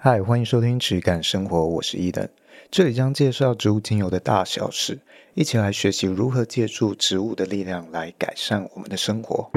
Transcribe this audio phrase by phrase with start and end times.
[0.00, 2.28] 嗨，欢迎收听质感生活，我是伊登。
[2.70, 4.96] 这里将介绍植物精油的大小事，
[5.34, 9.50] 一起来学习如何借助植物的力量来改善我们的生活。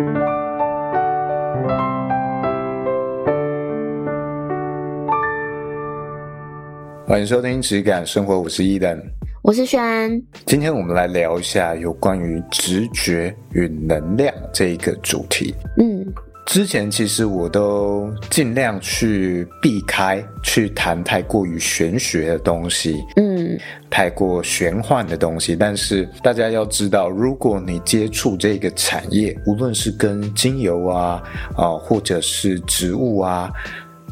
[7.05, 8.99] 欢迎收听质感生活，我是伊登，
[9.43, 10.19] 我是轩。
[10.47, 15.53] 今天我们来聊一下有关于直觉与能量这一个主题。
[15.77, 16.03] 嗯。
[16.45, 23.57] 之前其实我都尽量去避开去谈太过于玄学的东西，嗯，
[23.89, 25.55] 太过玄幻的东西。
[25.55, 31.23] 但是大家要知道，如果你接触这个产业，无论是跟精油啊
[31.55, 33.49] 啊，或者是植物啊，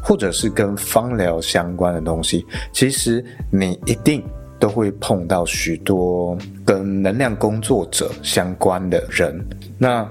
[0.02, 4.24] 或者是跟芳疗相关的东西，其实你一定
[4.58, 9.38] 都会碰到许多跟能量工作者相关的人。
[9.76, 10.10] 那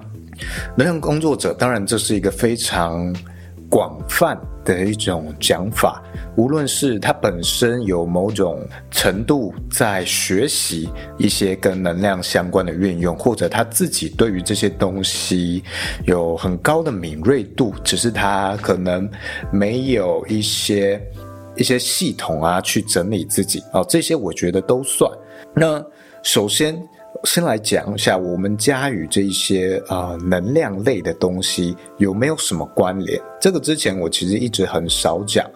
[0.75, 3.13] 能量工作者，当然这是一个非常
[3.69, 6.01] 广泛的一种讲法。
[6.35, 15.63] 无论是他本身有某种程度在学习一些跟能量相关的运用，或者他自己对于这些东西
[16.05, 19.09] 有很高的敏锐度，只是他可能
[19.51, 21.01] 没有一些
[21.55, 25.11] 一些系统啊去整理自己哦，这些我觉得都算。
[25.53, 25.83] 那
[26.23, 26.81] 首先。
[27.25, 33.21] 先来讲一下，我们家与这一些呃能量类的东西有没有什么关联？
[33.41, 35.49] 这个之前我其实一直很少讲。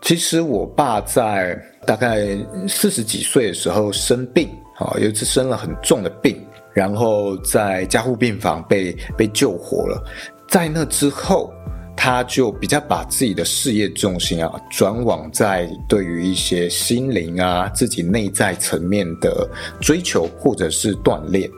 [0.00, 2.26] 其实我爸在大概
[2.68, 10.02] 四十几岁的时候生病，啊，有一次生了很重的病，然后在加护病房被被救活了。
[10.48, 11.52] 在那之后。
[11.96, 19.48] 他就比较把自己的事业重心啊转往在对于一些心灵啊自己内在层面的
[19.80, 21.48] 追求或者是锻炼。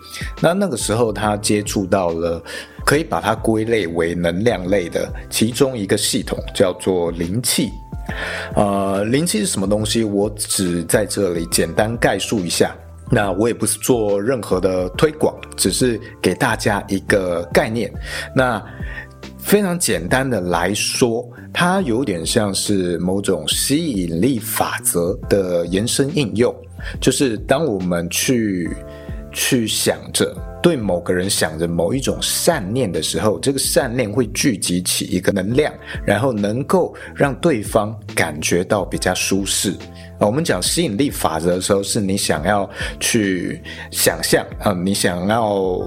[0.41, 2.41] 那那个时候他接触到了，
[2.85, 7.71] 可以把它归类为能量类的其中一个系统，叫做灵气。
[8.55, 10.05] 呃，灵气是什么东西？
[10.05, 12.77] 我只在这里简单概述一下。
[13.11, 17.93] 那我也不是做任何的推广，只是给大家一个概念。
[18.35, 18.63] 那。
[19.47, 26.53] 非常简单的来说，它有点像是某种吸引力法则的延伸应用，
[27.01, 28.69] 就是当我们去
[29.33, 35.73] 去想着对某个人想着某一种善念的时候，这个善念会聚集起一个能量，
[36.05, 39.73] 然后能够让对方感觉到比较舒适。
[40.19, 42.69] 我们讲吸引力法则的时候，是你想要
[42.99, 43.61] 去
[43.91, 45.79] 想象啊，你想要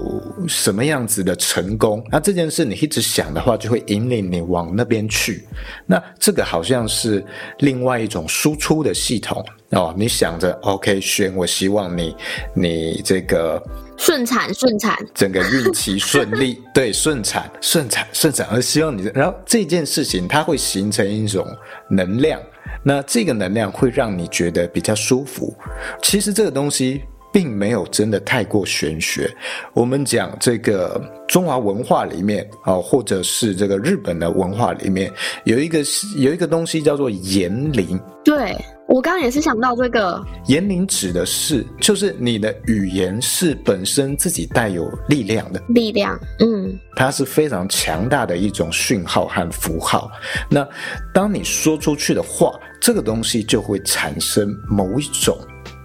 [0.46, 2.04] 什么样子的成功？
[2.10, 5.44] 那这件事你一直想的话，就会引领你往那边去。
[5.86, 7.24] 那这个好像是
[7.58, 9.94] 另外一种输出的系统哦。
[9.96, 12.14] 你想着，OK，轩，我希望你，
[12.54, 13.60] 你这个
[13.98, 21.44] 顺产顺产，整个孕期顺利， 对，顺产顺产顺产，而希望你，然后这件事情它会形成一种
[21.88, 22.40] 能量。
[22.82, 25.54] 那这个能量会让你觉得比较舒服。
[26.02, 27.02] 其实这个东西
[27.32, 29.30] 并没有真的太过玄学。
[29.72, 35.12] 我们讲这个中华文化里面啊，或者是这个日本的文化里面，
[35.44, 35.78] 有一个
[36.16, 38.00] 有一个东西叫做言灵。
[38.24, 38.56] 对，
[38.90, 40.20] 我刚刚也是想到这个。
[40.48, 45.62] 言灵指的是，就是你的语言是本身自己带有力量的。
[45.68, 50.10] 力量，嗯，它是非常强大的一种讯号和符号。
[50.48, 50.66] 那
[51.14, 55.38] 当你说出去的话，这个东西就会产生某一种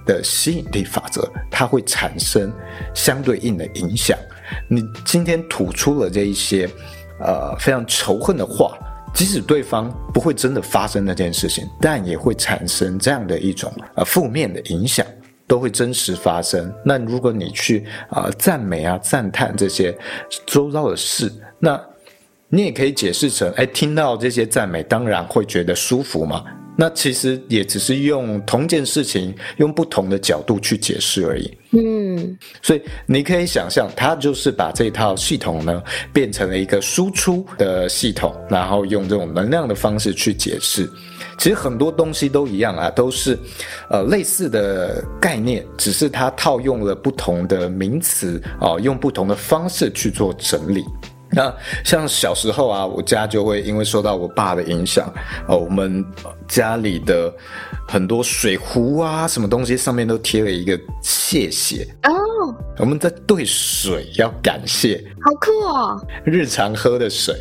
[0.04, 2.52] 的吸引力法则，它会产生
[2.96, 4.18] 相对应的影响。
[4.68, 6.68] 你今天吐出了这一些，
[7.20, 8.76] 呃，非常仇恨的话，
[9.16, 15.06] 即使对方不会真的发生那件事情，但也会产生这样的一种呃负面的影响，
[15.48, 16.72] 都会真实发生。
[16.84, 19.98] 那如果你去啊、呃、赞美啊赞叹这些
[20.46, 21.82] 周遭的事，那
[22.50, 26.44] 你也可以解释成，哎，听到这些赞美，当然会觉得舒服嘛。
[26.78, 31.58] 那其实也只是用同件事情，用不同的角度去解释而已。
[31.72, 35.82] 嗯，所以你可以想象，它就是把这套系统呢
[36.14, 40.90] 变成了一个输出的系统，然后用这种能量的方式去解释。
[41.38, 43.38] 其实很多东西都一样啊，都是
[43.90, 50.84] 呃类似的概念，只是它套用了不同的名词啊，用不同的方式去做整理。
[51.36, 51.54] 那
[51.84, 55.14] 像小时候啊，我家就会因为受到我爸的影响，
[55.50, 56.04] 哦，我们
[56.48, 57.32] 家里的
[57.88, 62.12] 很多水壶啊，什么东西上面都贴了一个谢谢哦。
[62.78, 66.08] 我们在兑水要感谢，好酷哦。
[66.24, 67.36] 日常喝的水，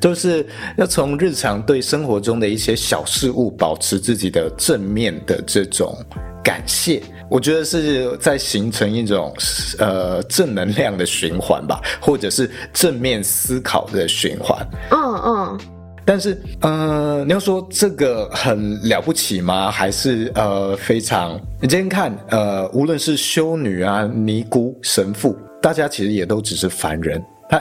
[0.00, 0.46] 就是
[0.76, 5.96] 要从日常对生活中的一些小事物保持自己的正面的这种
[6.42, 7.02] 感谢。
[7.30, 9.34] 我觉得是在形成一种
[9.78, 14.66] 呃正能量的循环吧，或者是正面思考的循环。
[14.90, 15.60] 嗯嗯。
[16.06, 19.70] 但是，呃，你要说这个很了不起吗？
[19.70, 21.40] 还是呃非常？
[21.62, 27.58] 你今天看，呃，无论是修女啊、尼姑、神父，大家其实也都只是凡人，他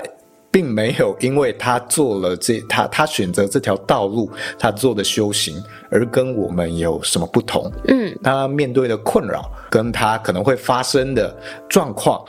[0.54, 7.70] 并没有因为他做了这他他选择这条道路，他做的修行而跟我们有什么不同？
[7.88, 11.36] 嗯，他面对的困扰，跟他可能会发生的
[11.68, 12.24] 状况，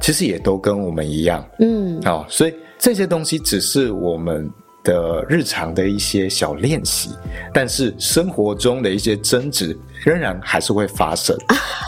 [0.00, 1.44] 其实也都跟我们一样。
[1.58, 4.48] 嗯，好，哦，所以这些东西只是我们。
[4.86, 7.10] 的日常的一些小练习，
[7.52, 11.36] 但是生活中的一些争执仍然还是会发生，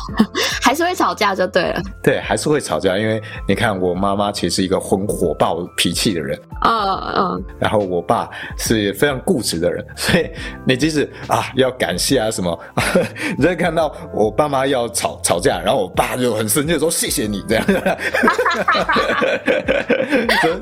[0.61, 1.81] 还是会吵架就对了。
[2.03, 6.37] 对，还是会吵架，因为你看，我妈妈其实是一个很火爆脾气的人，
[6.67, 10.29] 嗯嗯，然后我爸是非常固执的人， 所以
[10.67, 12.59] 你即使啊要感谢啊什么，
[13.39, 17.65] 你会看到我爸妈要吵吵架，然后我爸就很生气的说谢谢你这样，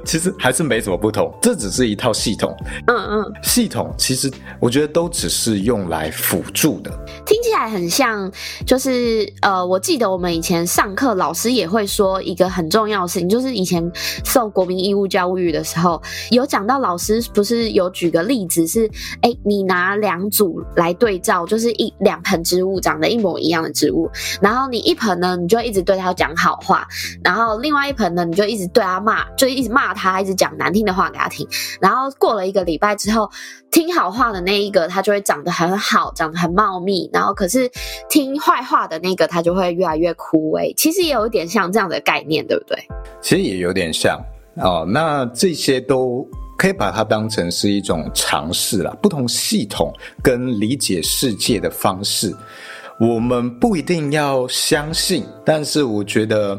[0.05, 2.13] 其实还是没什么不同，这只是一套。
[2.17, 2.57] 系统，
[2.87, 6.91] 嗯嗯，系统其实我觉得都只是用来辅助的，
[7.27, 8.31] 听起来很像，
[8.67, 13.91] 就是呃，我记得我们以前上课老师也会说一个很重要的事情，就是以前
[14.25, 16.01] 受国民义务教育的时候，
[16.31, 18.91] 有讲到老师不是有举个例子是，
[19.21, 24.11] 哎，你拿两组来对照，就是一两盆植物长得一模一样的植物，
[24.41, 26.87] 然后你一盆呢，你就一直对他讲好话，
[27.23, 31.47] 然后另外一盆呢，你就一直对他骂，就一直骂他，一直讲难听的话给他听，
[31.81, 32.07] 然后。
[32.19, 33.31] 过了一个礼拜之后，
[33.77, 37.11] 听好话的那一个，它就会长得很好，长得很茂密。
[37.13, 37.71] 然后，可是
[38.09, 40.73] 听坏话的那个，它就会越来越枯萎。
[40.79, 42.79] 其实也有一点像这样的概念，对不对？
[43.21, 44.19] 其实也有点像
[44.55, 44.87] 哦。
[44.89, 46.27] 那这些都
[46.57, 52.35] 可以把它当成是一种尝试啦，不同系统跟理解世界的方式，
[52.99, 55.23] 我们不一定要相信。
[55.45, 56.59] 但是，我觉得。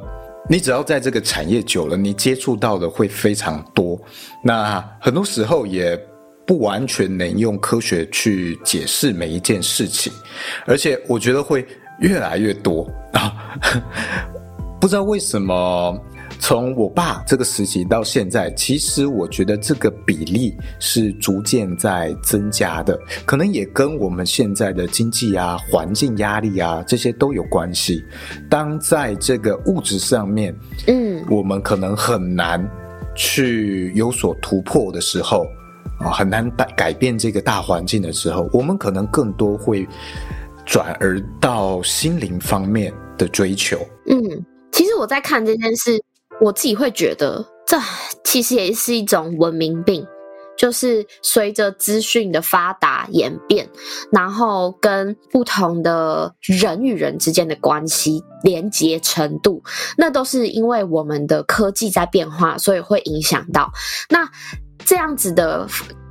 [0.49, 3.99] 你只要在这个产业久了，你接触到的会非常多。
[4.41, 6.01] 那很多时候也
[6.47, 10.11] 不完全能用科学去解释每一件事情，
[10.65, 11.63] 而且我觉得会
[11.99, 13.59] 越来越多啊！
[14.79, 15.95] 不知道为什么。
[16.39, 28.05] 从我爸这个时期到现在，其实我觉得这个比例是逐渐在增加的，可能也跟我们现在的经济啊、环境压力啊这些都有关系。
[28.47, 30.55] 当在这个物质上面，
[30.85, 32.63] 嗯，我们可能很难
[33.15, 35.43] 去有所突破的时候，
[35.99, 39.87] 啊，很难改改变这个大环境的时候，我们可能更多会
[40.65, 43.77] 转而到心灵方面的追求。
[44.07, 46.03] 嗯，其实我在看这件事。
[46.39, 47.79] 我自己会觉得，这
[48.23, 50.05] 其实也是一种文明病，
[50.55, 53.67] 就是随着资讯的发达演变，
[54.11, 59.63] 然后跟不同的人与人之间的关系连接程度，
[59.97, 63.71] 那都是因为我们的科技在变化，所以会影响到。
[64.11, 64.29] 那
[64.85, 65.67] 这样子的。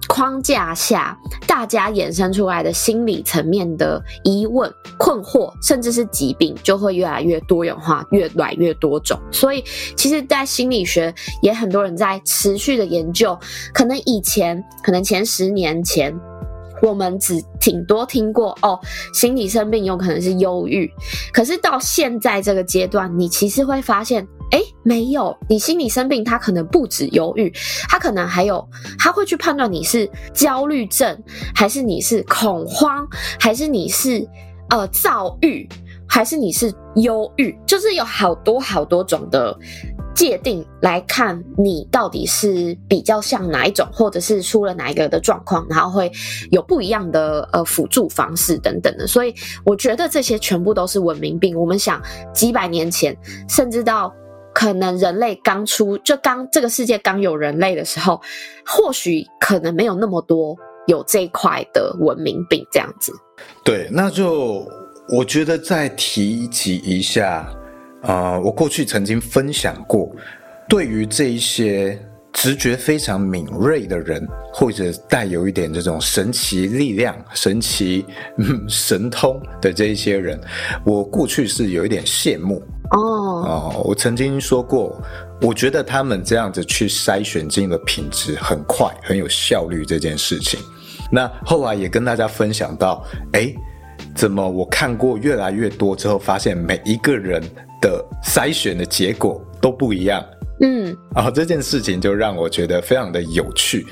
[0.08, 1.18] 框架下，
[1.48, 9.18] 大家衍生出来的心理层面的疑问、困惑，甚至是疾病，就会越来越多元化，越来越多种。
[9.32, 9.64] 所以，
[9.96, 13.36] 其实，在心理学也很多人在持续的研究。
[13.74, 16.16] 可能以前，可能前十年前，
[16.82, 18.78] 我们只挺多听过哦，
[19.12, 20.88] 心理生病有可能是忧郁。
[21.32, 24.26] 可是到现在这个阶段，你其实会发现。
[24.52, 27.52] 诶，没有，你心理生病，他可能不止忧郁，
[27.88, 28.66] 他可能还有，
[28.98, 31.20] 他会去判断你是焦虑症，
[31.54, 33.06] 还是你是恐慌，
[33.40, 34.24] 还是你是
[34.70, 35.68] 呃躁郁，
[36.08, 39.58] 还是你是忧郁，就是有好多好多种的
[40.14, 46.10] 界定来看你到底是比较像哪一种，或者是出了哪一个的状况，然后会
[46.52, 49.34] 有不一样的呃辅助方式等等的，所以
[49.64, 51.58] 我觉得这些全部都是文明病。
[51.58, 52.00] 我们想
[52.32, 53.16] 几百年前，
[53.48, 54.14] 甚至到。
[54.58, 58.18] 可能人类刚出，就刚这个世界刚有人类的时候，
[58.64, 63.12] 或许可能没有那么多有这一块的文明病这样子。
[63.62, 64.66] 对，那就
[65.10, 67.46] 我觉得再提及一下，
[68.00, 70.10] 呃，我过去曾经分享过，
[70.70, 72.02] 对于这一些
[72.36, 78.04] 直觉非常敏锐的人，或者带有一点这种神奇力量、神奇、
[78.36, 80.38] 嗯、神通的这一些人，
[80.84, 82.62] 我过去是有一点羡慕。
[82.90, 85.02] 哦哦，我曾经说过，
[85.40, 90.60] 我觉得他们这样子去筛选进的品质很快，很有效率这件事情。
[91.10, 93.02] 那后来也跟大家分享到，
[93.32, 93.52] 哎，
[94.14, 97.42] 怎么我看过越来越多之后，发现每一个人
[97.80, 100.22] 的筛选的结果都不一样。
[100.60, 103.86] 嗯，然后这件事情就让我觉得非常的有趣。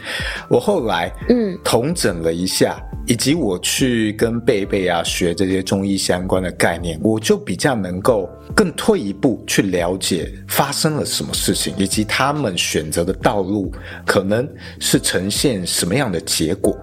[0.48, 13.70] 我后来嗯统整了一下，以及我去跟贝贝啊学这些中医相关的概念，我就比较能够更退一步去了解发生了什么事情，以及他们选择的道路
[14.06, 14.48] 可能
[14.80, 16.74] 是呈现什么样的结果。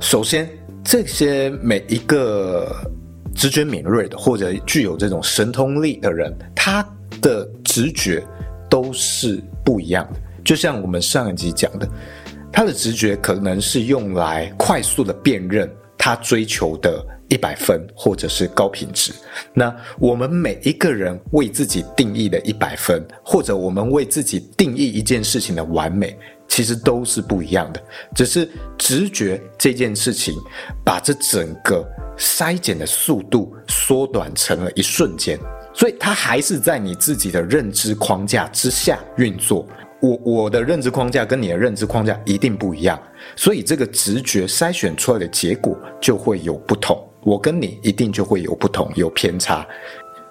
[0.00, 0.46] 首先，
[0.84, 2.76] 这些每一个
[3.34, 6.86] 直觉敏锐的或者具有这种神通力的人，他
[7.22, 8.22] 的直觉。
[8.70, 11.86] 都是不一样的，就像我们上一集讲的，
[12.52, 19.12] 他的直觉可能是用来快速的辨认他追求的一百分或者是高品质。
[19.52, 26.16] 那我们每一个人为自己定义的一百分，或者我们为自己定义一件事情的完美，
[26.48, 27.82] 其实都是不一样的。
[28.14, 28.48] 只是
[28.78, 30.34] 直觉这件事情，
[30.84, 31.86] 把这整个
[32.16, 35.38] 筛检的速度缩短成了一瞬间。
[35.72, 39.66] 所以它还是在你自己的认知框架之下运作。
[40.00, 42.98] 我我的认知框架跟你的认知框架一定不一样，
[43.36, 46.98] 所以这个直觉筛选出来的结果就会有不同。
[47.22, 49.66] 我跟你一定就会有不同，有偏差，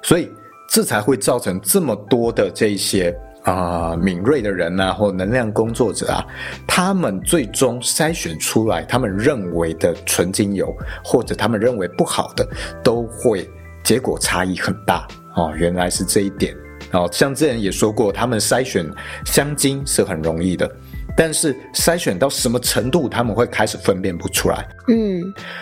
[0.01, 0.27] 所以
[0.67, 6.25] 这才会造成这么多的这些啊、敏锐的人啊，或能量工作者啊，
[6.67, 12.43] 他们最终筛选出来他们认为的纯精油，或者他们认为不好的，
[12.83, 13.47] 都会
[13.83, 15.07] 结果差异很大。
[15.35, 16.55] 哦，原来是这一点。
[16.91, 18.89] 哦，像之前也说过，他们筛选
[19.25, 20.67] 香精是很容易的，
[21.15, 24.67] 但是筛选到什么程度，他们会开始分辨不出来。
[24.87, 25.21] 嗯，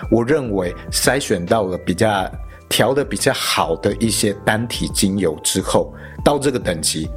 [0.10, 2.32] 我认为筛选到了比较
[2.70, 5.94] 调得比较好的一些单体精油之后，
[6.24, 7.10] 到这个等级，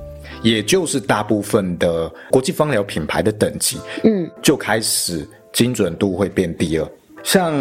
[0.43, 6.91] 也就是大部分的国际芳疗品牌的等级，嗯，就开始精准度会变低了。
[7.23, 7.55] 像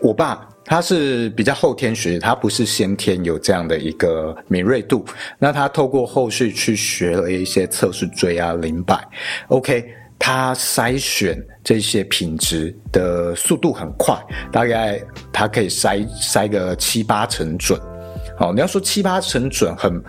[0.00, 0.48] 我爸。
[0.64, 5.04] 他是比较后天学，他不是先天有这样的一个敏锐度。
[5.38, 9.06] 那他透过后续去学了一些测试锥啊、灵摆
[9.48, 9.84] ，OK，
[10.18, 14.16] 他筛选这些品质的速度很快，
[14.50, 15.00] 大概
[15.32, 17.78] 他可以筛筛个七八成准。
[18.38, 20.02] 好，你要说七八成准很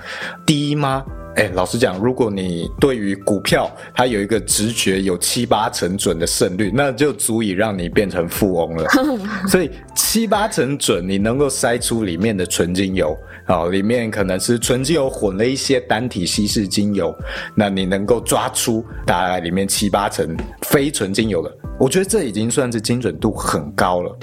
[0.45, 1.03] 低吗？
[1.35, 8.87] 哎，老实讲，如果你对于股票它有一个直觉，有七八成准的胜率，那就足以让你变成富翁了。
[9.49, 17.11] 所以七八成准，你能够筛出里面的纯精油，啊，里面可能是纯精油混了一些单体稀释精油，
[17.55, 20.37] 那你能够抓出大概里面七八成
[20.67, 24.15] 非纯精油的，我觉得这已经算是精准度很高了。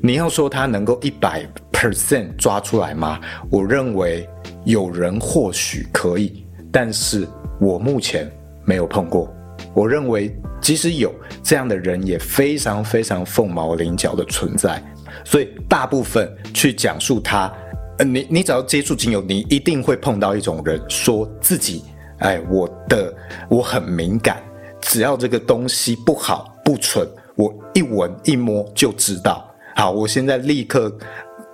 [0.00, 3.20] 你要说它能够一百 percent 抓出来吗？
[3.48, 4.28] 我认为。
[4.64, 7.26] 有人或许可以，但是
[7.60, 8.30] 我目前
[8.64, 9.32] 没有碰过。
[9.74, 14.82] 我认为，即使有这样的人，也非常非常凤毛麟角的存在。
[15.24, 17.52] 所以，大部分去讲述他，
[17.98, 21.82] 呃，你你只要接触精油，你一定会碰到一种人，说自己，
[22.18, 23.12] 哎，我的
[23.48, 24.42] 我很敏感，
[24.80, 29.48] 只要这个东西不好不纯，我一闻一摸就知道。
[29.74, 30.96] 好，我现在立刻。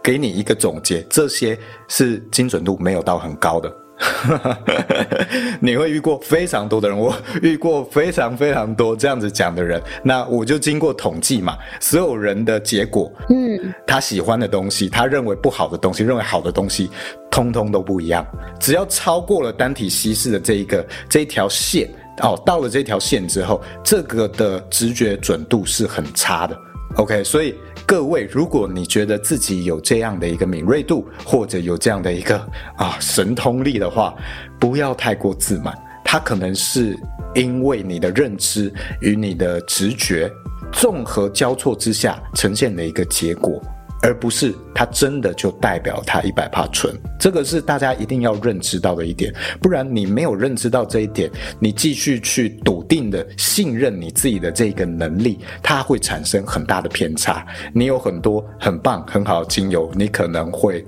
[0.03, 3.73] 给你一个总结，这些是精准度没有到很高的。
[5.61, 7.13] 你会遇过非常多的人，我
[7.43, 9.83] 遇过非常非常多这样子讲的人。
[10.05, 16.89] 那我就经过统计嘛，所有人的结果，嗯，他喜欢的东西，他认为不好的东西，认为好的东西，
[17.29, 18.25] 通通都不一样。
[18.61, 21.91] 只要超过了单体稀释的这一个这一条线，
[22.23, 26.57] 哦，到了这条线之后，这个的直觉准度是很差的。
[26.95, 27.53] OK，所以。
[27.89, 32.39] 各位，如果你觉得自己有这样的一个敏锐度，或者有这样的一个
[32.77, 34.15] 啊神通力的话，
[34.61, 35.75] 不要太过自满。
[36.05, 36.95] 它可能是
[37.35, 40.31] 因为你的认知与你的直觉
[40.71, 43.59] 纵横交错之下呈现的一个结果。
[44.03, 49.33] 而不是它真的就代表它一百帕纯，这个是大家一定要认知到的一点。
[49.61, 57.47] 不然你没有认知到这一点，你继续去笃定的信任你自己的这个能力，它会产生很大的偏差。
[57.73, 60.85] 你有很多很棒很好的精油，你可能会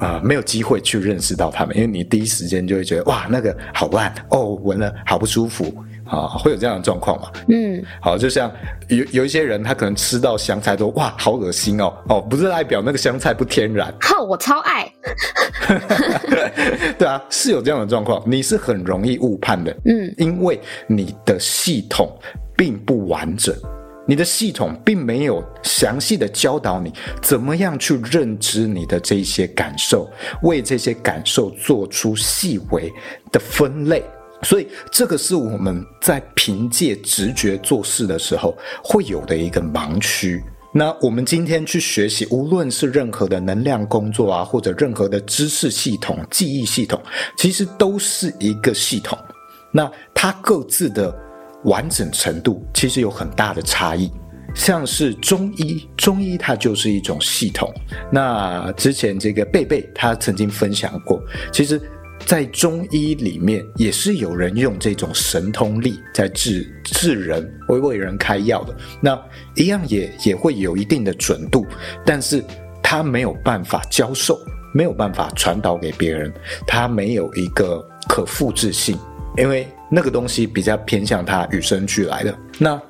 [0.00, 5.72] 啊、没有机会去认识到它们，因为你第一时间就会觉得哇那个好烂哦，闻了好不舒服。
[6.12, 7.30] 啊，会有这样的状况嘛？
[7.48, 8.52] 嗯，好，就像
[8.88, 13.92] 有有一些人，他可能吃到香菜都哇，好恶心哦，哦，不是代表那个香菜不天然。
[13.98, 14.92] 好，我超爱。
[16.98, 19.74] 对啊，是有这样的状况，你是很容易误判的。
[19.86, 22.14] 嗯，因为你的系统
[22.54, 23.54] 并不完整，
[24.06, 26.92] 你的系统并没有详细的教导你
[27.22, 30.06] 怎么样去认知你的这些感受，
[30.42, 32.92] 为这些感受做出细微
[33.30, 34.04] 的分类。
[34.44, 40.42] 所以，这个是我们在凭借直觉做事的时候会有的一个盲区。
[40.74, 47.00] 那我们今天去学习，无论是任何的能量工作啊，或者任何的知识系统、记忆系统，
[47.36, 49.18] 其实都是一个系统。
[49.70, 51.14] 那它各自的
[51.64, 54.10] 完整程度其实有很大的差异。
[54.54, 57.72] 像是中医，中医它就是一种系统。
[58.10, 61.18] 那之前这个贝贝他曾经分享过，
[61.50, 61.80] 其实，
[62.24, 68.74] 在中医里面也是有人用这种神通力在治治人，为为人开药的。
[69.00, 69.20] 那
[69.54, 71.66] 一样也也会有一定的准度，
[72.06, 72.42] 但是
[72.82, 74.38] 他没有办法教授，
[74.72, 76.32] 没有办法传导给别人，
[76.66, 78.98] 他没有一个可复制性，
[79.36, 82.38] 因为那个东西比较偏向他与生俱来的。
[82.58, 82.80] 那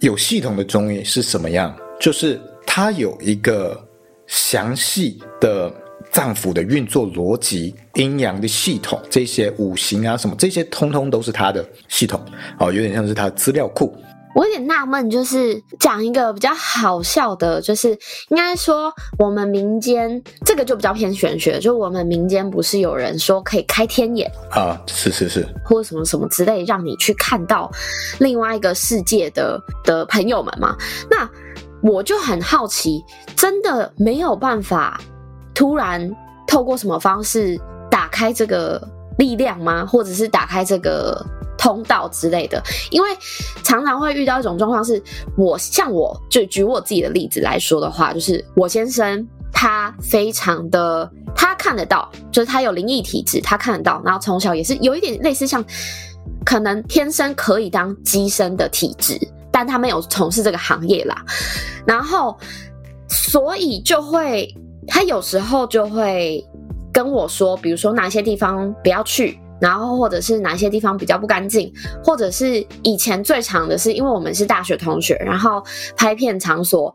[0.00, 1.74] 有系统的中医是什么样？
[2.00, 3.80] 就是它有一个
[4.26, 5.72] 详细的
[6.14, 12.18] 脏腑的运作逻辑、阴阳的系统，这些五行啊什么，这些通通都是他的系统
[12.60, 13.92] 哦，有点像是他的资料库。
[14.36, 17.90] 我有点纳闷，就是讲一个比较好笑的，就是
[18.30, 27.70] 应该说我们民间这个就比较偏玄学，就我们民间不是有人说可以开天眼啊，是是是，或者什么什么之类，让你去看到
[28.20, 30.76] 另外一个世界的的朋友们嘛？
[31.10, 31.28] 那
[31.82, 33.04] 我就很好奇，
[33.36, 35.00] 真的没有办法
[35.54, 36.10] 突然
[36.46, 37.58] 透过什么方式
[37.90, 38.82] 打开这个
[39.18, 39.86] 力量吗？
[39.86, 41.24] 或者是打开这个？
[41.56, 43.08] 通道之类的，因为
[43.62, 45.02] 常常会遇到一种状况，是
[45.34, 55.64] 我像我就举我自己的例子来说的话，就是我先生他非常的他看得到，就是他有灵异体质，他看得到，然后从小也是有一点类似像
[56.44, 59.18] 可能天生可以当机身的体质，
[59.50, 61.24] 但他没有从事这个行业啦，
[61.86, 62.36] 然后
[63.08, 64.54] 所以就会
[64.86, 66.44] 他有时候就会
[66.92, 69.38] 跟我说，比如说哪些地方不要去。
[69.60, 71.72] 然后，或者是哪些地方比较不干净，
[72.02, 75.62] 或者是以前最常的是，因为我们是大学同学，然后
[75.96, 76.94] 拍片场所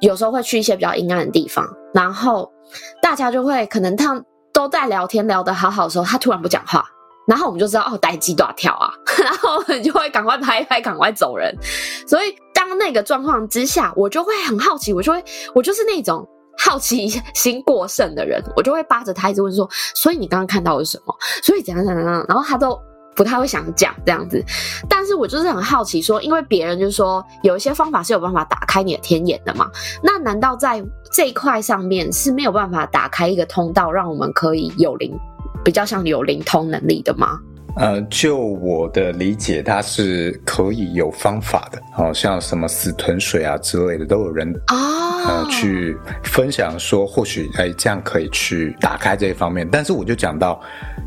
[0.00, 2.50] 有时候会去一些比较阴暗的地方，然后
[3.00, 6.84] 大家就会可能他都在聊天聊得好好的时候，他突然不讲话，
[7.26, 8.92] 然后我们就知道哦，待机多少跳啊，
[9.22, 11.56] 然后我们就会赶快拍一拍，赶快走人。
[12.06, 16.28] 所以当那个状况之下，我就会很好奇，我就会我就是那种。
[16.62, 21.16] 好奇心过剩的人， 我就会扒着他一直问说：“所以你刚刚看到的是什么？
[21.42, 22.78] 所以怎样怎样怎样？”然后他都
[23.16, 24.44] 不太会想讲这样子。
[24.88, 29.70] 但是我就是很好奇说，因为别人就说有一些方法是有办法打开你的天眼的嘛，
[30.02, 35.18] 那难道在这一块上面是没有办法打开一个通道，让我们可以有灵，
[35.64, 37.40] 比较像有灵通能力的吗？
[37.76, 49.66] 呃，就我的理解，它是可以有方法的，好像什么死豚水啊之类的，都有人啊、哦呃、去分享说，或许哎这样可以去打开这一方面。
[49.70, 50.60] 但是我就讲到，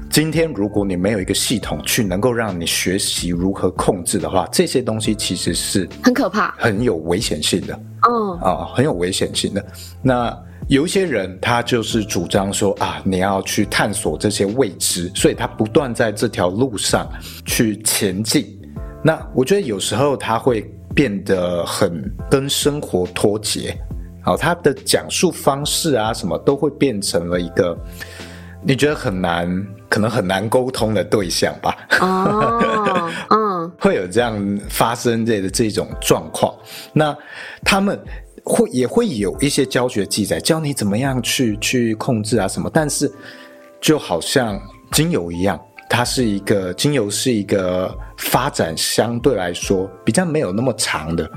[0.09, 7.73] 今天如果你没有一个系统去能够让你学习如何控制的话，这些东西其实是很可怕、很有危险性的。
[8.09, 9.65] 嗯啊、呃，很有危险性的。
[10.01, 10.35] 那。
[10.69, 17.07] 有一些人，他就是主张说啊，你要去探索这些未知，所以他不断在这条路上
[17.45, 18.57] 去前进。
[19.03, 20.61] 那我觉得有时候他会
[20.95, 23.77] 变得很跟生活脱节，
[24.23, 27.77] 好，他的讲述方式啊，什么都会变成了一个
[28.63, 31.77] 你觉得很难，可能很难沟通的对象吧。
[31.99, 36.55] 哦，嗯，会有这样发生这的这种状况。
[36.93, 37.15] 那
[37.63, 37.99] 他们。
[38.43, 43.11] 会也会有一些教学记载，教你怎么样去去控制啊什么，但是
[43.79, 51.31] 就好像精油一样，它是一个精油是一个发展相对来说比较没有那么长的，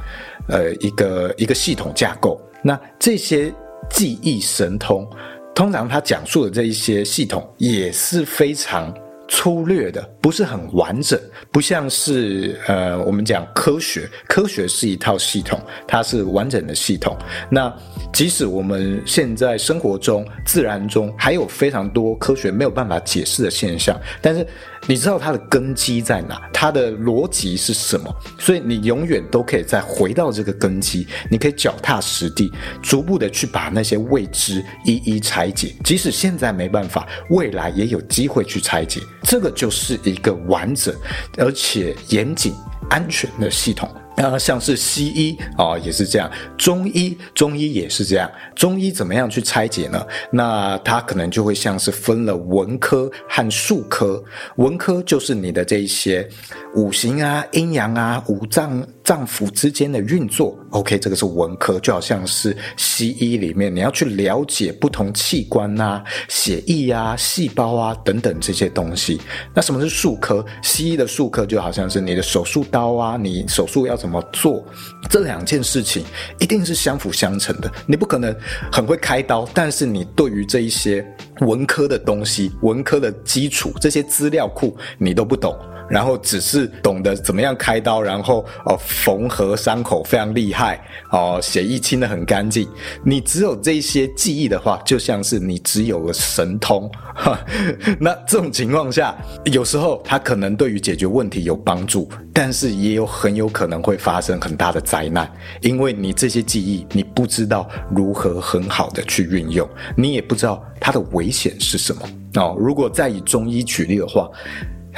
[0.49, 2.41] 呃，一个一个系统架构。
[2.63, 3.55] 那这些
[3.89, 5.09] 记忆神通，
[5.55, 8.93] 通常他讲述的这一些系统也是非常。
[9.29, 17.17] 粗略的，不是很完整，不像是呃，我们讲科学，科学是一套系统，它是完整的系统。
[17.51, 17.75] 那
[18.13, 24.47] 即使我们现在生活中、自然中还有非常多科学没有办法解释的现象，但是
[24.87, 35.75] 你知道它的根基在哪，它的逻辑是什么，所以你永远都可以再回到这个根基，你可以脚踏实地，逐步的去把那些未知一一拆解。
[35.85, 39.01] 即使现在没办法，未来也有机会去拆解。
[39.23, 40.95] 这个就是一个完整
[41.37, 42.55] 而且严谨、
[42.89, 43.91] 安全的系统。
[44.17, 48.31] 啊，像是西医啊、也是这样；中医，中医也是这样。
[48.55, 50.07] 中医怎么样去拆解呢？
[50.31, 54.23] 那它可能就会像是分了文科和术科。
[54.57, 56.27] 文科就是你的这一些
[56.75, 60.59] 五行啊、阴阳啊、五脏脏腑之间的运作。
[60.71, 69.21] OK，这个是文科，就好像是西医里面你要去了解不同器官啊、血液啊、细胞啊等等这些东西。
[69.55, 70.45] 那什么是术科？
[70.61, 74.63] 西医的术科就好像是你的手术刀啊，你手术要怎么做？
[75.09, 76.05] 这两件事情
[76.41, 77.71] 一定是相辅相成的。
[77.87, 78.35] 你不可能
[78.73, 81.07] 很会开刀，但是你对于这一些
[81.41, 85.57] 文科的东西、文科的基础、这些资料库你都不懂，
[85.89, 90.81] 然后只是懂得怎么样开刀，然后哦缝合伤口非常厉害
[91.13, 92.69] 哦，血液清得很干净。
[93.05, 96.91] 你只有这些记忆的话，就像是你只有了神通。
[97.99, 105.31] 那这种情况下，有时候它可能对于解决问题有帮助，但是也有很有可能会发生很大的灾难，
[105.63, 112.03] 因为你这些记忆你不知道如何很好的去运用，你也不知道它的危危险是什么
[112.37, 112.57] 哦。
[112.57, 114.31] 如果再以中医举例的话。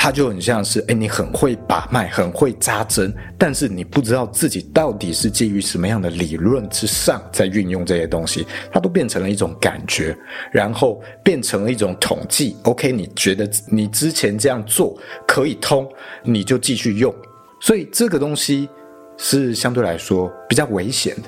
[0.00, 10.16] 它就很像是，哎，你很会把脉，很会扎针，但是你不知道自己到底是基于什么样的理论之上在运用这些东西，它都变成了一种感觉，
[10.52, 12.56] 然后变成了一种统计。
[12.62, 15.84] OK，你觉得你之前这样做可以通，
[16.22, 17.12] 你就继续用，
[17.60, 18.68] 所以这个东西
[19.16, 21.22] 是相对来说比较危险的。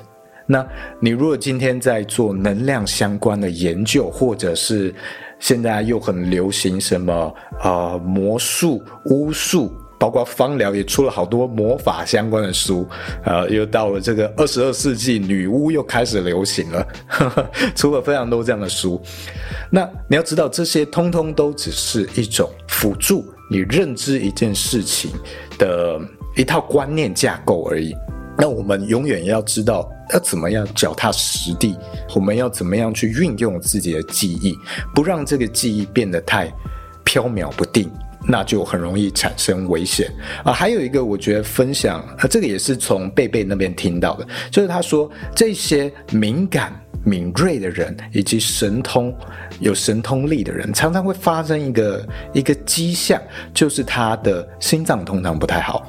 [0.45, 0.65] 那
[0.99, 4.93] 你如果今天在做能量相关的研究，或者是
[5.39, 12.87] 现在又很流行什么呃魔术、巫术，包括芳疗也出了好多魔法相关的书，
[13.23, 19.01] 呃，又到了这个二十二世纪，女巫又开始流行了，呵呵，出了非常多这样的书。
[19.69, 25.11] 那你要知道，这些通通都只是一种辅助你认知一件事情
[25.57, 25.99] 的
[26.35, 27.95] 一套观念架构而已。
[28.41, 31.77] 那我们永远要知道要怎么样脚踏实地，
[32.15, 34.57] 我们要怎么样去运用自己的记忆，
[34.95, 36.51] 不让这个记忆变得太
[37.03, 37.87] 飘渺不定，
[38.27, 40.11] 那就很容易产生危险
[40.43, 40.51] 啊。
[40.51, 46.73] 还有一个，我觉得分享啊，这个也是从贝贝那边听到的，就是他说这些敏感
[47.05, 49.15] 敏锐的人，以及神通
[49.59, 53.21] 有神通力的人，常常会发生一个一个迹象，
[53.53, 55.85] 就是他的心脏通常不太好。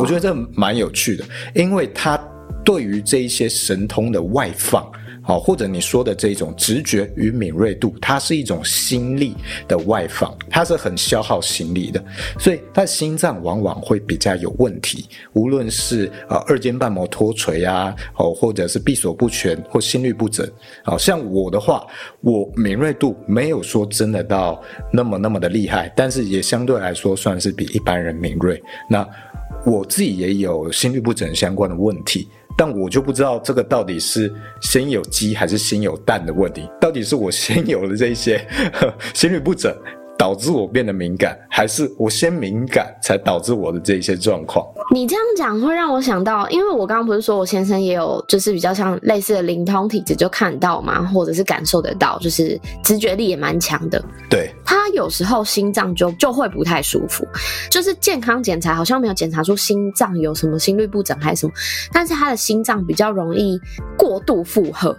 [0.00, 2.18] 我觉得这蛮有趣的，因为他
[2.64, 4.90] 对于这一些神通的外放，
[5.22, 9.34] 好，或者你说的这种直觉与敏锐度，它是一种心力
[9.66, 12.02] 的外放，它是很消耗心力的，
[12.38, 20.46] 所以他心脏往往会比较有问题，无论是呃二尖瓣膜脱垂啊，哦，或者是闭锁不全或心律不整，
[20.84, 21.86] 好像我的话，
[22.20, 28.62] 我敏锐度没有说真的到那么那么的厉害，但是也相对来说算是比一般人敏锐。
[28.88, 29.06] 那
[29.64, 38.36] 我自己也有心律不整相关的问题，但我就不知道这个到底是先有鸡还是先有蛋的问题，到底是我先有了这些
[38.72, 39.74] 呵 心律不整。
[40.24, 44.66] 导致我变得敏感，还是我先敏感才导致我的这些状况？
[44.90, 54.02] 你这样讲会让我想到，因为我刚刚不是说我先生也有，就是比较像类似的灵通体质，就看到嘛，或者是感受得到，就是直觉力也蛮强的。
[54.30, 57.28] 对，他有时候心脏就就会不太舒服，
[57.70, 61.52] 就是健康检查好像没有检查出心脏有什么心律不整还是什么，
[61.92, 63.60] 但是他的心脏比较容易
[63.98, 64.96] 过度负荷。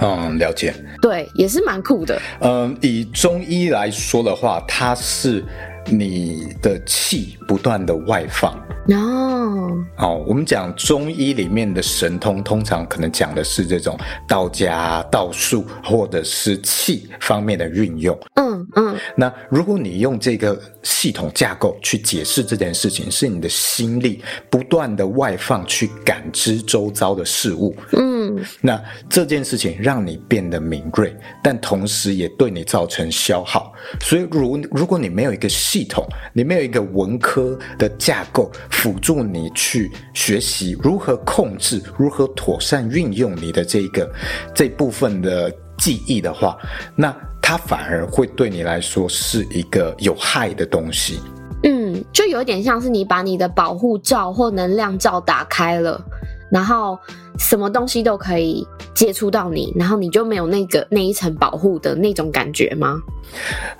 [0.00, 0.74] 嗯，了解。
[1.00, 2.20] 对，也是蛮酷的。
[2.40, 5.44] 嗯，以中医来说的话，它是
[5.86, 8.54] 你的气不断的外放。
[8.88, 18.18] 哦，哦，我们讲中医里面的神通，通常可能讲的是这种道家、道术或者是气方面的运用。
[18.34, 18.96] 嗯嗯。
[19.14, 27.76] 那如果你用这个系统架构去解释这件事情，是你的心力不断的外放去感知周遭的事物。
[27.92, 28.19] 嗯。
[28.60, 33.72] 那这件事情让你变得敏锐，但同时也对你造成消耗。
[34.00, 38.50] 所以如，如如果你没有一个系统，你没有一个文科的架构。
[38.70, 44.10] 辅助你去学习如何控制、如何妥善运用你的这个
[44.54, 46.56] 这部分的记忆的话，
[46.96, 51.20] 那它反而会对你来说是一个有害的东西。
[51.64, 56.02] 嗯，就有点像是你把你的保护罩或能量罩打开了，
[56.50, 56.98] 然后
[57.38, 63.00] 什么东西都可以接触到你，然后你就没有那个那一层保护的那种感觉吗？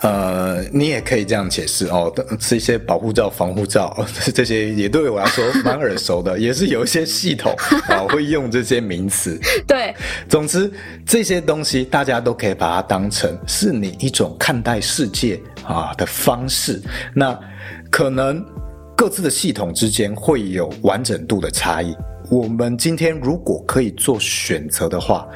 [0.00, 3.94] 呃，你也可以这样解释哦，是一些保护罩、防护罩，
[4.33, 7.52] 这些也对我来说蛮耳熟的，也是有一些系统
[7.88, 9.38] 啊会用这些名词。
[9.66, 9.94] 对，
[10.28, 10.70] 总之
[11.04, 16.80] 这些东西大家都可以把它当成是你一种看待世界啊的方式。
[17.12, 17.37] 那
[17.90, 18.44] 可能
[18.96, 21.96] 各自的系统之间会有完整度的差异。
[22.31, 25.27] 我们今天如果可以做选择的话，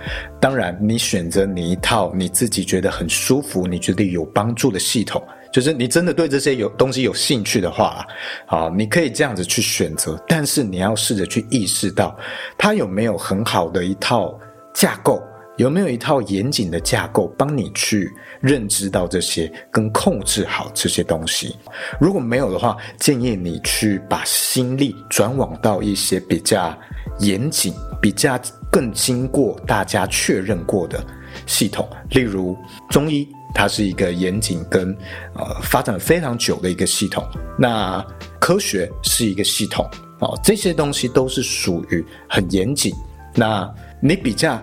[0.41, 5.21] 当然你选择你一套你自己觉得很舒服、你觉得有帮助的系统，
[5.53, 8.07] 就是你真的对这些有东西有兴趣的话，
[8.47, 10.17] 啊，你可以这样子去选择。
[10.29, 12.17] 但是你要试着去意识到，
[12.57, 14.39] 它有没有很好的一套
[14.73, 15.21] 架构。
[15.57, 21.57] 有没有一套严谨的架构帮你去认知到这些，跟控制好这些东西？
[22.01, 26.77] 如果没有的话，建议你去把心力转往到一些比较
[27.21, 28.39] 严谨、比较
[28.71, 31.05] 更经过大家确认过的
[31.47, 32.57] 系统，例如
[32.91, 33.29] 中医。
[33.57, 34.91] 它是一个严谨跟
[35.37, 37.25] 呃发展非常久的一个系统。
[37.57, 38.05] 那
[38.41, 39.89] 科学是一个系统
[40.19, 42.93] 哦，这些东西都是属于很严谨。
[43.33, 44.61] 那你比较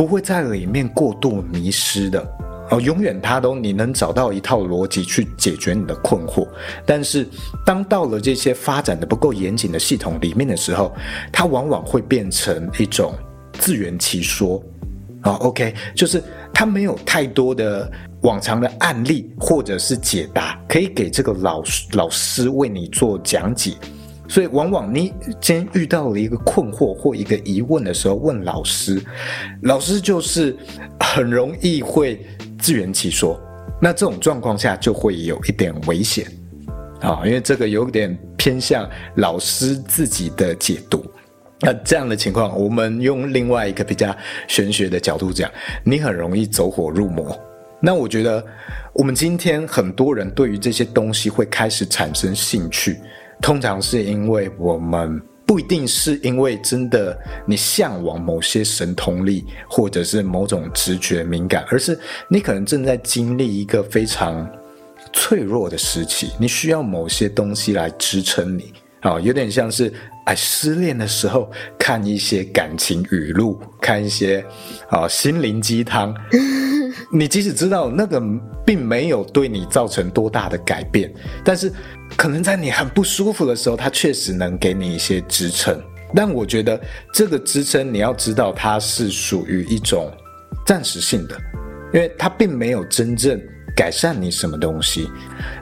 [0.00, 2.26] 不会在里面过度迷失的
[2.70, 6.48] 哦，永远它都你能找到一套逻辑去解决你的困惑。
[6.86, 7.28] 但是
[7.66, 10.90] 当到了这些发展的不够严谨的系统里面的时候，
[11.30, 13.12] 它往往会变成一种
[13.58, 14.62] 自圆其说
[15.20, 15.32] 啊。
[15.32, 17.92] OK，就是它没有太多的。
[18.22, 23.72] 往常的案例或者是解答，可以给这个老师老师为你做讲解，
[24.30, 29.02] 所以往往你今天遇到了一个困惑或一个疑问的时候，问老师，
[29.62, 30.56] 老师就是
[31.00, 32.24] 很容易会
[32.56, 33.36] 自圆其说，
[33.82, 36.24] 那这种状况下就会有一点危险。
[37.00, 41.04] 啊，因为这个有点偏向老师自己的解读，
[41.62, 44.14] 那这样的情况，我们用另外一个比较
[44.46, 45.50] 玄学的角度讲，
[45.82, 47.36] 你很容易走火入魔。
[47.82, 48.44] 那我觉得，
[48.92, 53.00] 我们今天很多人对于这些东西会开始产生兴趣，
[53.40, 61.98] 通常是因为我们不一定是因为真的你向往某些神通力，或者是某种直觉敏感，而是
[62.28, 64.48] 你可能正在经历一个非常
[65.12, 68.72] 脆弱的时期，你需要某些东西来支撑你。
[69.02, 69.92] 哦，有点像是
[70.26, 74.44] 哎失恋的时候看一些感情语录，看一些
[74.90, 76.14] 啊心灵鸡汤。
[77.12, 78.22] 你即使知道那个
[78.64, 81.12] 并没有对你造成多大的改变，
[81.44, 81.72] 但是
[82.16, 85.80] 可能在你很不舒服的时候，它确实能给你一些支撑。
[86.14, 86.78] 但我觉得
[87.14, 90.12] 这个支撑你要知道，它是属于一种
[90.66, 91.36] 暂时性的，
[91.94, 93.40] 因为它并没有真正
[93.74, 95.08] 改善你什么东西。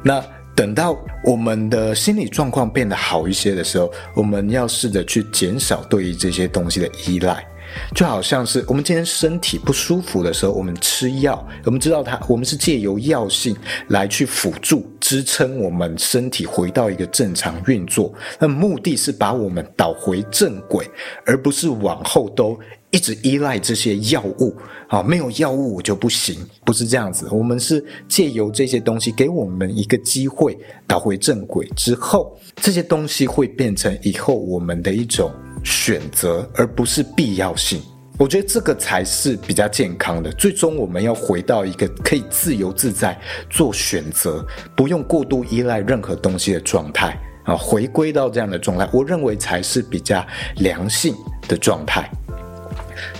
[0.02, 0.24] 那
[0.58, 7.46] 等到我们的心理状况变得好一些的时候，我们要试着去减少对于这些东西的依赖。
[7.94, 13.56] 就好像是我们今天身体不舒服的时候，我们吃药，我们知道它，我们是借由药性
[13.90, 18.12] 来去辅助支撑我们身体回到一个正常运作。
[18.40, 20.90] 那目的是把我们导回正轨，
[21.24, 22.58] 而不是往后都
[22.90, 24.56] 一直依赖这些药物。
[24.88, 27.28] 啊，没有药物我就不行，不是这样子。
[27.30, 35.30] 我们是借由这些东西给我们一个机会倒回正轨之后，这些东西会变成以后我们的一种。
[35.64, 37.82] 选择而不是必要性，
[38.16, 40.30] 我觉得这个才是比较健康的。
[40.34, 43.20] 最终我们要回到一个可以自由自在
[43.50, 44.46] 做选择，
[44.76, 50.24] 不用过度依赖任何东西的状态啊，回归到这样的状态，我认为才是比较
[50.58, 51.12] 良性
[51.48, 52.08] 的状态。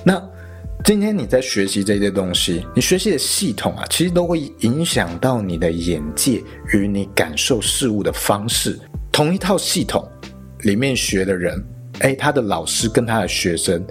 [0.08, 0.18] 那
[0.82, 6.42] 今天你在学习这些东西，你学习的系统啊，其实都会影响到你的眼界
[6.72, 8.80] 与你感受事物的方式。
[9.12, 10.02] 同一套系统
[10.60, 11.62] 里面学的人。
[11.98, 13.84] 诶，他的老师跟他的学生，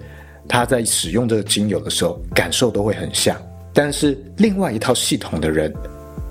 [0.50, 3.40] 他在使用这个精油的时候，感受都会很像。
[3.72, 5.72] 但是另外一套系统的人，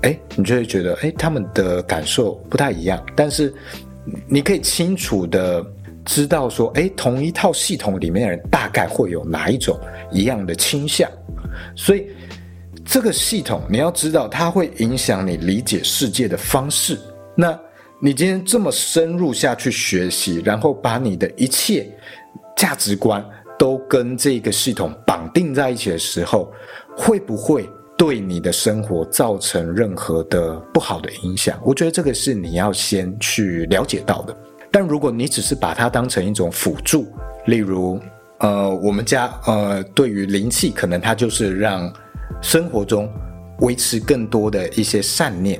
[0.01, 3.01] 诶，你就会觉得，诶，他们的感受不太一样。
[3.15, 3.53] 但是
[4.27, 5.65] 你可以清楚的
[6.07, 9.79] 知道说，诶，同一套系统里面的人大概会有哪一种
[10.11, 11.07] 一样的倾向。
[11.75, 12.07] 所以
[12.83, 16.97] 这个系统你要知道，它会影响你理解世界的方式。
[17.35, 17.55] 那。
[17.99, 21.91] 你今天这么深入下去学习，然后把你的一切
[22.55, 23.25] 价值观
[23.57, 26.53] 都跟这个系统绑定在一起的时候，
[26.95, 27.67] 会不会
[27.97, 31.59] 对你的生活造成任何的不好的影响？
[31.65, 34.37] 我觉得这个是你要先去了解到的。
[34.71, 37.07] 但如果你只是把它当成一种辅助，
[37.45, 37.99] 例如，
[38.39, 41.91] 呃，我们家呃，对于灵气，可能它就是让
[42.41, 43.09] 生活中
[43.59, 45.59] 维持更多的一些善念。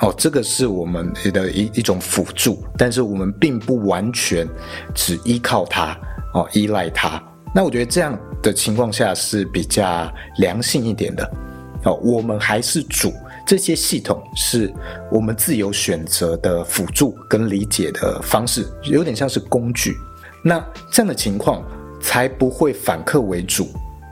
[0.00, 4.46] 哦，这个是我们的一一种辅助，但是我们并不完全
[4.94, 5.96] 只依靠它，
[6.34, 7.22] 哦，依赖它。
[7.54, 11.30] 那我觉得这样的情况下是比较良性一点的。
[11.84, 13.10] 哦，我们还是主，
[13.46, 14.72] 这些系统是
[15.10, 19.96] 我们自由选择的辅助跟理解的方式，有点像是工具。
[20.42, 20.58] 那
[20.90, 21.62] 这样的情况
[22.00, 23.68] 才不会反客为主，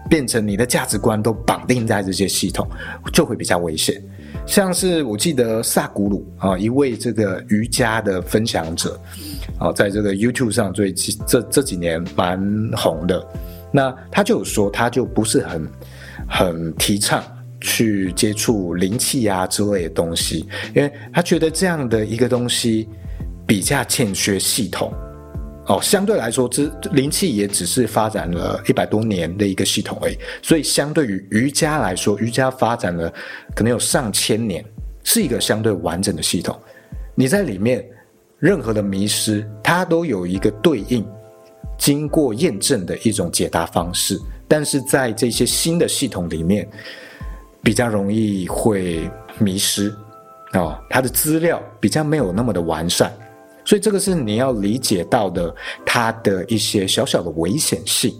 [0.08, 2.66] 变成你的价值观都绑定在这些系统，
[3.12, 4.00] 就会比较危险。
[4.46, 9.00] 像是我记得萨古鲁啊，一位这个瑜伽的分享者，
[9.58, 12.38] 啊，在这个 YouTube 上最近这这几年蛮
[12.76, 13.26] 红的。
[13.72, 15.68] 那他就有说，他就不是很
[16.28, 17.24] 很提倡
[17.64, 20.46] 去接触灵气啊之类的东西，
[20.76, 22.86] 因为他觉得这样的一个东西
[23.46, 24.92] 比较欠缺系统。
[25.66, 30.18] 哦，相对来说，这灵气也只是发展了一百多年的一个系统而已。
[30.42, 33.10] 所以，相对于瑜伽来说，瑜伽发展了
[33.56, 34.62] 可能有上千年，
[35.04, 36.54] 是一个相对完整的系统。
[37.14, 37.82] 你在里面
[38.38, 41.02] 任何的迷失，它都有一个对应、
[41.78, 44.20] 经过验证的一种解答方式。
[44.46, 46.68] 但是在这些新的系统里面，
[47.64, 49.92] 比较容易会迷失
[50.52, 53.10] 哦，它的资料比较没有那么的完善，
[53.64, 55.52] 所以这个是你要理解到的
[55.84, 58.14] 它的一些小小的危险性。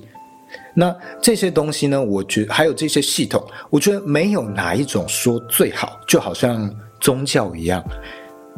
[0.74, 7.84] 那这些东西呢，我觉还有这些系统，我觉得没有哪一种说最好，就好像宗教一样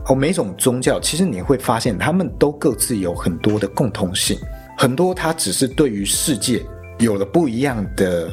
[0.06, 4.38] 哦，每种宗教其实你会发现，他们都各自有很多的共通性，
[4.78, 6.64] 很多它只是对于世界
[6.98, 8.30] 有了不一样的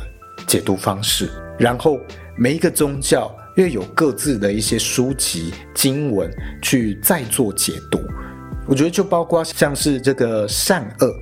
[0.48, 1.98] 解读方式，然后。
[2.36, 8.00] 每一个宗教又有各自的一些书籍经文去再做解读，
[8.66, 11.14] 我觉得就包括像是这个善恶，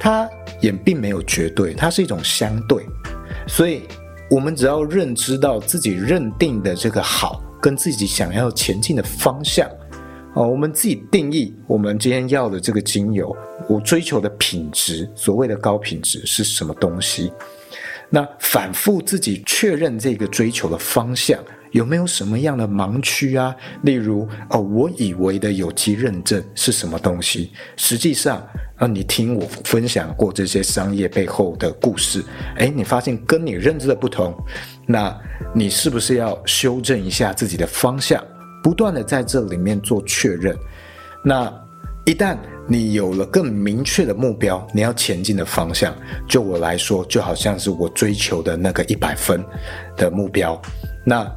[0.00, 0.28] 它
[0.60, 2.84] 也并没有绝对，它是一种相对，
[3.46, 3.82] 所以
[4.28, 9.70] 我们只要认知到自己认定的这个好跟自己想要前进的方向，
[10.34, 13.34] 哦，我们自己定义我们今天要的这个精油，
[13.68, 17.32] 我追求的品质，所谓的高品质是什么东西？
[18.14, 21.38] 那反复自己确认这个追求的方向
[21.70, 23.56] 有没有什么样的盲区啊？
[23.84, 27.50] 例如，哦，我以为的有机认证是什么东西？
[27.78, 28.46] 实际上，
[28.76, 32.22] 啊，你听我分享过这些商业背后的故事，
[32.58, 34.36] 诶，你发现跟你认知的不同，
[34.86, 35.18] 那
[35.54, 38.22] 你是不是要修正一下自己的方向，
[38.62, 40.54] 不断的在这里面做确认？
[41.24, 41.50] 那
[42.04, 42.36] 一旦
[42.68, 45.94] 你有了更明确的目标，你要前进的方向，
[46.28, 49.44] 就我来说，就好像是我追求的那个一百分
[49.96, 50.60] 的目标，
[51.04, 51.30] 那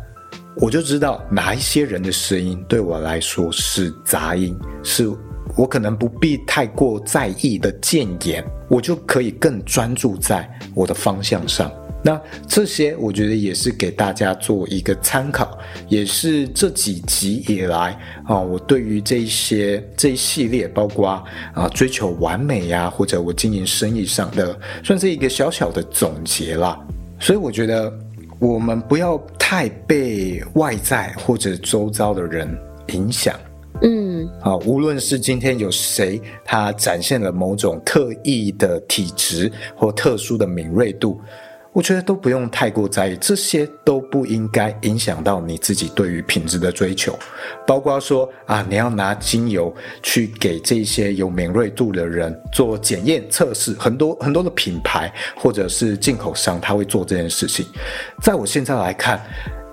[0.57, 5.11] 我就知道哪一些人的声音对我来说是杂音，是
[5.57, 11.71] 我可能不必太过在意的谏言，我就可以更专注在我的方向上。
[12.07, 15.57] 那这些我觉得也是给大家做一个参考，
[15.89, 21.07] 也是这几集以来啊，我对于这一些这一系列，包括
[21.55, 26.79] 啊追求完美呀，或者我经营生意上的，算是一个小小的总结啦。
[27.19, 27.91] 所以我觉得
[28.37, 32.47] 我们不要太被外在或者周遭的人
[32.89, 33.35] 影响。
[33.81, 41.19] 嗯，啊，无论是今天有谁他展现了某种特异的体质或特殊的敏锐度。
[41.75, 47.19] 我觉得都不用太过在意，这些都不应该影响到你自己对于品质的追求。
[47.67, 57.65] 包括说啊，你要拿精油去给这些有敏锐度的人做检验测试，很多很多的品牌或者是进口商他会做这件事情，
[58.21, 59.21] 在我现在来看，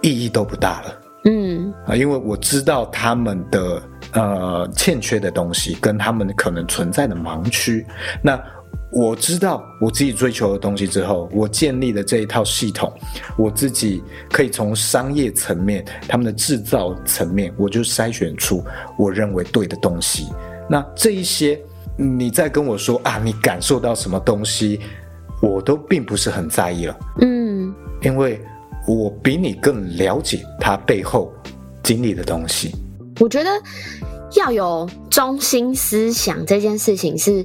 [0.00, 1.00] 意义都不大了。
[1.26, 3.82] 嗯啊，因为我知道他们的
[4.14, 7.86] 呃欠缺的东西跟他们可能存在的盲区，
[8.20, 8.42] 那。
[8.92, 12.92] 我知道我自己追求的东西之后，我建立了这一套系统，
[13.38, 18.62] 我自己可以从商业层面、他们的制造层面，我就筛选出
[18.98, 20.28] 我认为对的东西。
[20.68, 21.58] 那这一些，
[21.96, 24.78] 你再跟我说啊，你感受到什么东西，
[25.40, 26.96] 我都并不是很在意了。
[27.22, 28.38] 嗯，因为
[28.86, 31.32] 我比你更了解他背后
[31.82, 32.74] 经历的东西。
[33.20, 33.50] 我觉得。
[34.34, 37.44] 要有中心思想这件事情是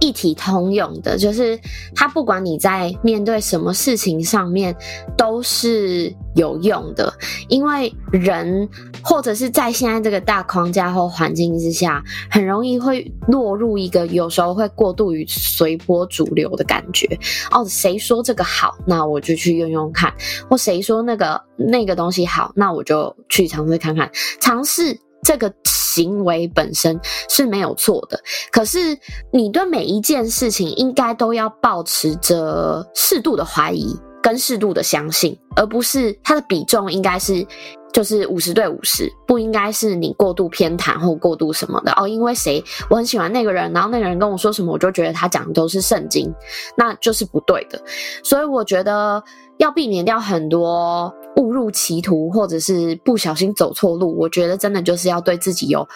[0.00, 1.58] 一体通用的，就是
[1.94, 4.74] 它不管你在面对什么事情上面
[5.16, 7.12] 都是有用的，
[7.48, 8.68] 因为人
[9.02, 17.08] 或者是在现在这个大框架或环境之下，很容易会落入一个有时候会过度于随波逐流的感觉。
[17.50, 20.08] 哦，谁说这个好，那我就去用用看；
[20.48, 24.08] 或谁说那个那个东西好，那我就去尝试看看，
[24.40, 24.96] 尝试。
[25.20, 25.52] 这个
[25.98, 28.20] 行为本身是没有错的，
[28.52, 28.96] 可是
[29.32, 37.44] 你对每一件事情应该都要保持着适度的怀疑跟适度的相信，而不是它的比重应该是
[37.92, 42.06] 就是五十对五十，不应该是你过度偏袒或过度什么的哦。
[42.06, 46.32] 因为谁我很喜欢那个人，然后那个人跟我说什么，我就觉得他讲的都是圣经，
[46.76, 47.82] 那就是不对的。
[48.22, 49.20] 所以我觉得
[49.56, 51.12] 要避免掉很多。
[51.38, 55.86] 误入歧途，或者是不小心走错路，我觉得真的就是要对自己有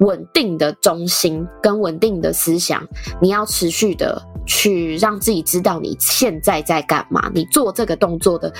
[0.00, 2.82] 稳定的中心跟稳定的思想。
[3.20, 8.52] 你要持续的去让自己知道你现在在干嘛，你做这个动作的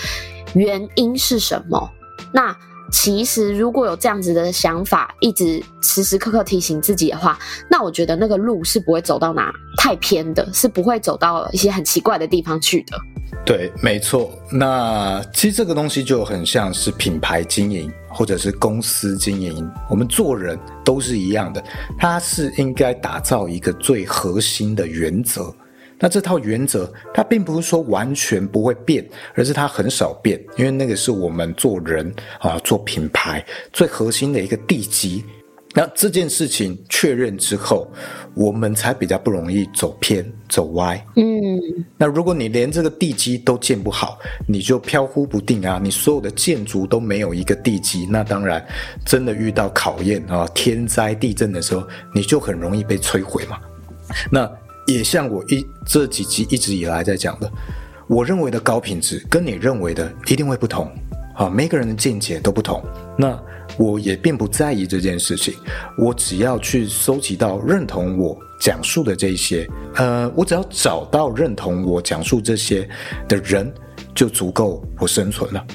[0.55, 1.91] 原因是什么。
[2.33, 2.57] 那
[2.93, 12.97] 其实如果有这样子的想法，一直时时刻刻提醒自己的话，那我觉得那个路是不会走到哪太偏的，是不会走到一些很奇怪的地方去的。
[13.45, 14.33] 对，没错。
[14.51, 19.71] 那其实这个东西就很像是品牌经营，或者是公司经营。
[19.91, 21.63] 我们做人都是一样的，
[21.99, 25.55] 它是应该打造一个最核心的原则。
[25.99, 35.25] 那这套原则，它并不是说完全不会变，而是它很少变，因为那个是我们做人啊，做品牌最核心的一个地基。
[35.77, 37.91] 那这件事情确认之后，
[38.33, 41.05] 我们才比较不容易走偏走歪。
[41.17, 41.25] 嗯，
[41.97, 48.65] 那如果你连这个地基都建不好，你就飘忽不定啊，你所有的建筑都没有一个地基，那当然
[49.05, 53.59] 真的遇到考验啊，天灾地震的时候，你就很容易被摧毁嘛。
[54.31, 54.49] 那
[54.87, 57.51] 也像我一这几集一直以来在讲的，
[58.07, 60.89] 我认为的高品质跟你认为的一定会不同
[61.35, 62.81] 啊，每个人的见解都不同。
[63.19, 63.37] 那
[63.77, 65.55] 我也并不在意这件事情，
[65.99, 72.89] 我只要去搜集到认同我讲述的这些，呃，我只要找到认同我讲述这些
[73.29, 73.73] 的人，
[74.15, 75.67] 就足够我生存了。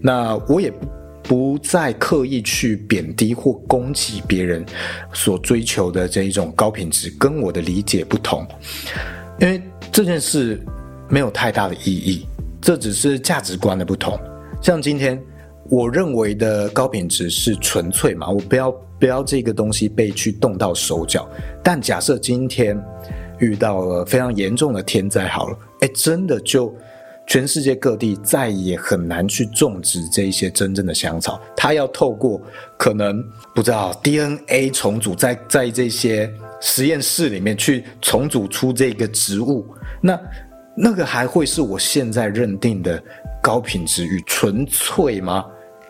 [0.00, 0.72] 那我也
[1.24, 4.64] 不再刻意去贬低或攻击别人
[5.12, 8.46] 所追求的这一种高品质，跟我的理解不同，
[9.40, 10.60] 因为这件事
[11.08, 12.24] 没有太大的意义，
[12.60, 14.16] 这只是价值观的不同。
[14.62, 15.20] 像今天。
[15.70, 21.28] 我认为的高品质是纯粹嘛，我不要不要这个东西被去动到手脚。
[21.62, 22.82] 但假设今天
[23.38, 26.74] 遇到了非常严重的天灾，好了，哎，真的就
[27.26, 32.40] 全世界各地再也很难去种植这一些真正的香草，它要透过
[32.78, 33.22] 可能
[33.54, 39.66] 不知道 DNA 重组，在在这些实验室里面去重组出这个植物，
[40.00, 40.18] 那
[40.74, 43.02] 那个还会是我现在认定的
[43.42, 45.44] 高品质与纯粹吗？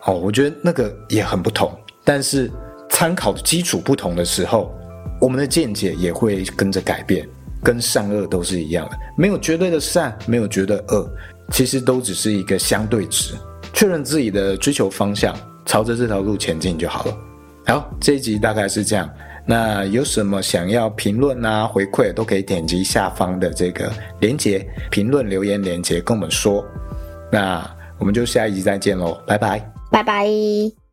[0.04, 1.70] 哦，我觉得那个也很不同，
[2.04, 2.50] 但是
[2.88, 4.74] 参考的基础不同的时候，
[5.20, 7.28] 我们的见解也会跟着改变，
[7.62, 11.10] 跟善恶都是一样的，没有绝对的善，没有绝对恶，
[11.50, 13.34] 其实都只是一个相对值，
[13.72, 15.34] 确认自己的追求方向，
[15.66, 17.16] 朝着这条路前进就好了。
[17.66, 19.10] 好，这一集大概是这样，
[19.44, 26.64] 那有什么想要评论啊、回馈，都可以点击下方的这个连接，评论留言连接跟我们说，
[27.30, 27.68] 那
[27.98, 29.77] 我们就下一集再见喽，拜拜。
[29.90, 30.87] 拜拜。